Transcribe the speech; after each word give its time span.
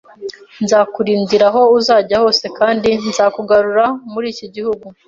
nzakurindira 0.63 1.45
aho 1.51 1.61
uzajya 1.79 2.15
hose 2.23 2.45
kandi 2.59 2.89
nzakugarura 3.09 3.85
muri 4.11 4.27
iki 4.33 4.45
gihugu 4.55 4.85